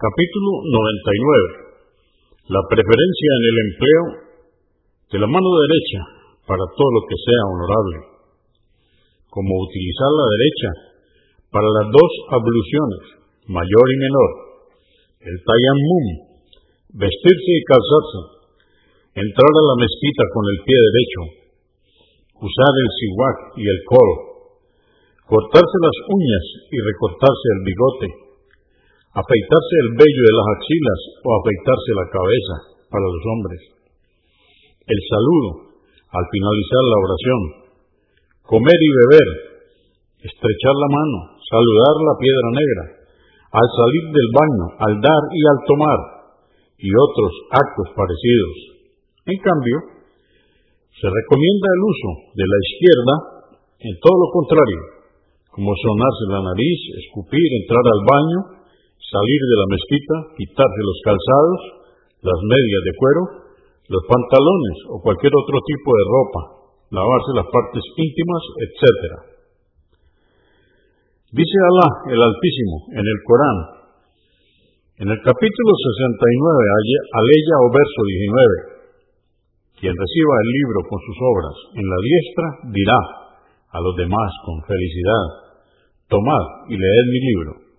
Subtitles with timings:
[0.00, 1.76] Capítulo 99.
[2.48, 4.04] La preferencia en el empleo
[5.12, 6.00] de la mano derecha
[6.48, 7.96] para todo lo que sea honorable.
[9.28, 10.70] Como utilizar la derecha
[11.52, 13.02] para las dos abluciones,
[13.44, 14.30] mayor y menor.
[15.20, 16.06] El tayammum,
[16.96, 18.20] vestirse y calzarse.
[19.20, 21.20] Entrar a la mezquita con el pie derecho.
[22.40, 24.16] Usar el siwak y el coro.
[25.28, 28.29] Cortarse las uñas y recortarse el bigote
[29.10, 32.56] afeitarse el vello de las axilas o afeitarse la cabeza
[32.90, 33.60] para los hombres.
[34.86, 35.50] El saludo
[36.10, 37.40] al finalizar la oración.
[38.46, 39.28] Comer y beber.
[40.26, 41.18] Estrechar la mano.
[41.38, 42.84] Saludar la piedra negra.
[43.50, 46.00] Al salir del baño, al dar y al tomar.
[46.78, 48.56] Y otros actos parecidos.
[49.26, 49.76] En cambio,
[50.90, 53.14] se recomienda el uso de la izquierda
[53.80, 54.80] en todo lo contrario,
[55.48, 58.38] como sonarse la nariz, escupir, entrar al baño,
[59.08, 61.60] salir de la mezquita, quitarse los calzados,
[62.20, 63.22] las medias de cuero,
[63.88, 66.42] los pantalones o cualquier otro tipo de ropa,
[66.92, 68.84] lavarse las partes íntimas, etc.
[71.32, 73.58] Dice Alá, el Altísimo, en el Corán,
[75.00, 78.80] en el capítulo 69, aleya o verso 19,
[79.80, 83.00] quien reciba el libro con sus obras en la diestra dirá
[83.72, 85.24] a los demás con felicidad,
[86.04, 87.69] tomad y leed mi libro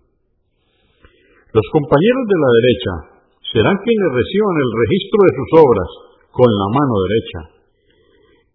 [1.52, 2.94] los compañeros de la derecha
[3.52, 5.90] serán quienes reciban el registro de sus obras
[6.32, 7.40] con la mano derecha.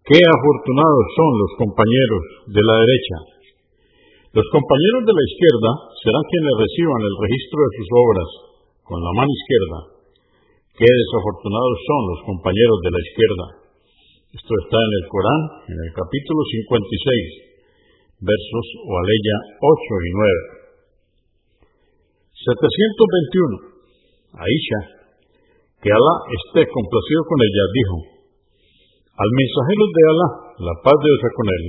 [0.00, 2.22] Qué afortunados son los compañeros
[2.56, 3.16] de la derecha.
[4.32, 8.28] Los compañeros de la izquierda serán quienes reciban el registro de sus obras
[8.80, 9.78] con la mano izquierda.
[10.80, 13.46] Qué desafortunados son los compañeros de la izquierda.
[14.40, 19.68] Esto está en el Corán, en el capítulo 56, versos o aleya 8
[20.00, 20.10] y
[20.55, 20.55] 9.
[22.46, 24.38] 721.
[24.38, 24.80] Aisha,
[25.82, 27.96] que Alá esté complacido con ella, dijo,
[29.18, 30.28] al mensajero de Alá,
[30.70, 31.64] la paz de Dios con él,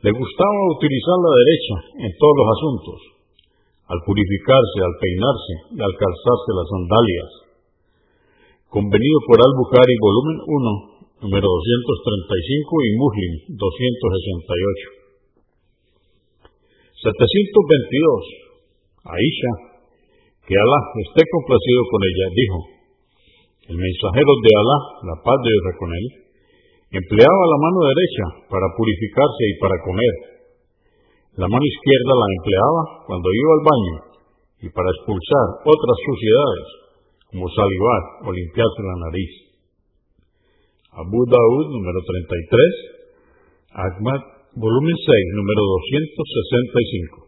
[0.00, 1.76] le gustaba utilizar la derecha
[2.08, 2.98] en todos los asuntos,
[3.84, 7.30] al purificarse, al peinarse y al calzarse las sandalias.
[8.72, 10.36] Convenido por Al-Bukhari, volumen
[11.20, 14.96] 1, número 235 y Muslim 268.
[16.96, 18.46] 722.
[19.06, 19.52] Aisha,
[20.46, 22.58] que Alá esté complacido con ella, dijo,
[23.66, 24.78] el mensajero de Alá,
[25.10, 26.06] la paz de Dios con él,
[27.02, 30.14] empleaba la mano derecha para purificarse y para comer.
[31.42, 33.96] La mano izquierda la empleaba cuando iba al baño
[34.62, 36.66] y para expulsar otras suciedades,
[37.26, 39.32] como salivar o limpiarse la nariz.
[40.94, 44.20] Abu Daud, número 33, Ahmad,
[44.54, 45.10] volumen 6,
[45.42, 45.60] número
[47.18, 47.25] 265.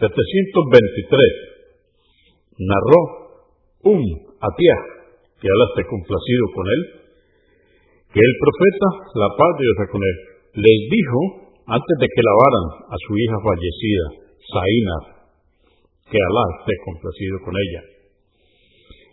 [0.00, 2.64] 723.
[2.64, 3.00] Narró
[3.92, 4.00] un
[4.40, 4.76] Atiá,
[5.36, 6.80] que Alá esté complacido con él,
[8.08, 8.88] que el profeta,
[9.20, 10.16] la paz de Dios con él,
[10.64, 15.04] les dijo antes de que lavaran a su hija fallecida, Zainar,
[16.08, 17.82] que Alá esté complacido con ella.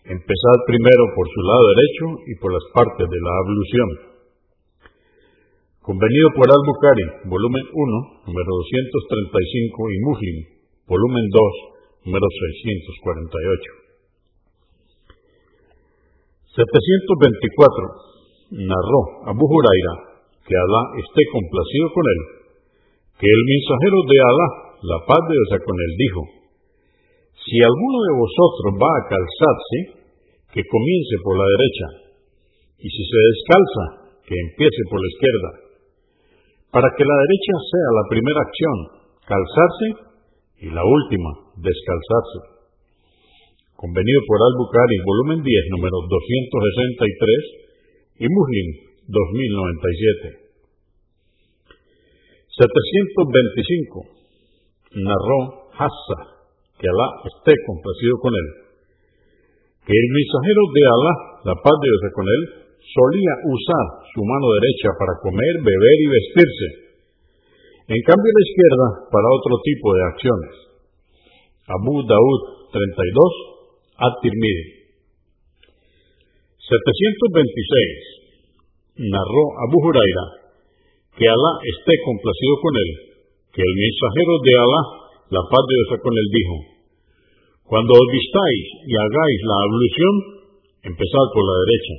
[0.08, 3.90] Empezad primero por su lado derecho y por las partes de la ablución.
[5.84, 10.57] Convenido por Al-Bukhari, volumen 1, número 235 y Muslim,
[10.88, 13.88] volumen 2, número 648.
[16.56, 18.08] 724.
[18.48, 22.22] Narró Abu Huraira, que Alá esté complacido con él,
[23.20, 24.48] que el mensajero de Alá,
[24.88, 26.22] la paz de Dios con él, dijo,
[27.44, 29.78] si alguno de vosotros va a calzarse,
[30.56, 31.88] que comience por la derecha,
[32.80, 33.86] y si se descalza,
[34.24, 35.52] que empiece por la izquierda,
[36.72, 38.78] para que la derecha sea la primera acción,
[39.28, 40.07] calzarse,
[40.60, 42.58] y la última, descalzarse.
[43.78, 47.78] Convenido por Al-Bukhari, volumen 10, número 263
[48.22, 48.68] y Muslim
[49.06, 50.50] 2097.
[52.58, 54.02] 725.
[54.98, 56.50] Narró Hassa,
[56.82, 58.74] que Alá esté complacido con él,
[59.86, 61.14] que el mensajero de Alá,
[61.54, 62.42] la paz de Dios con él,
[62.82, 66.87] solía usar su mano derecha para comer, beber y vestirse
[67.88, 70.52] en cambio la izquierda para otro tipo de acciones.
[71.68, 72.42] Abu Daud
[72.72, 73.34] 32,
[73.96, 74.78] At-Tirmidhi.
[76.68, 79.08] 726.
[79.08, 80.48] Narró Abu Huraira
[81.18, 83.18] que Alá esté complacido con él,
[83.50, 84.82] que el mensajero de Alá,
[85.34, 86.56] la paz de Dios con él, dijo,
[87.66, 90.14] Cuando os vistáis y hagáis la ablución,
[90.94, 91.96] empezad por la derecha.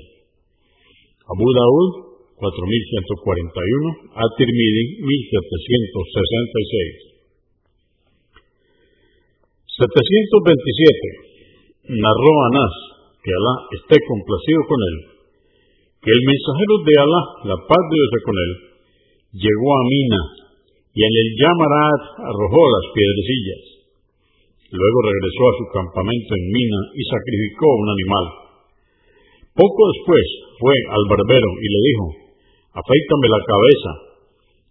[1.35, 2.08] Abu Daud
[2.39, 7.19] 4141, At-Tirmidhi 1766.
[9.79, 11.99] 727.
[11.99, 12.75] Narró Anás,
[13.23, 14.97] que Alá esté complacido con él,
[15.99, 18.53] que el mensajero de Alá, la paz de Dios con él,
[19.35, 20.23] llegó a Mina
[20.95, 23.63] y en el Yamarat arrojó las piedrecillas.
[24.69, 28.27] Luego regresó a su campamento en Mina y sacrificó un animal.
[29.59, 30.27] Poco después
[30.59, 32.28] fue al barbero y le dijo,
[32.73, 33.91] afeítame la cabeza,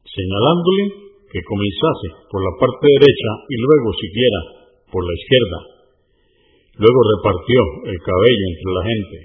[0.06, 4.42] señalándole que comenzase por la parte derecha y luego siguiera
[4.92, 5.60] por la izquierda.
[6.78, 7.60] Luego repartió
[7.90, 9.18] el cabello entre la gente.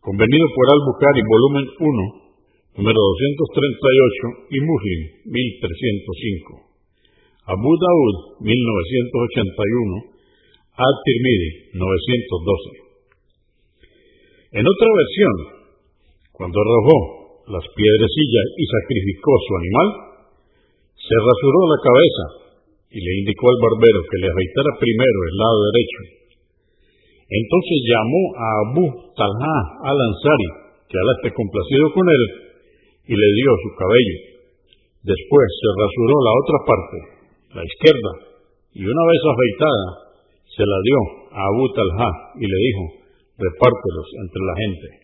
[0.00, 6.70] Convenido por Al-Bukhari, volumen 1, número 238 y Muslim, 1305.
[7.50, 10.16] Abu Daud, 1981,
[10.72, 12.90] At-Tirmidhi, 912.
[14.54, 15.36] En otra versión,
[16.32, 17.19] cuando arrojó
[17.50, 19.88] las piedrecillas y sacrificó su animal,
[20.94, 22.24] se rasuró la cabeza
[22.90, 26.00] y le indicó al barbero que le afeitara primero el lado derecho.
[27.30, 29.56] Entonces llamó a Abu Talha
[29.86, 30.50] al-Ansari,
[30.90, 32.24] que Alá esté complacido con él,
[33.06, 34.18] y le dio su cabello.
[35.06, 36.96] Después se rasuró la otra parte,
[37.54, 38.12] la izquierda,
[38.74, 39.86] y una vez afeitada,
[40.50, 40.98] se la dio
[41.30, 42.82] a Abu Talha y le dijo,
[43.38, 44.99] repártelos entre la gente.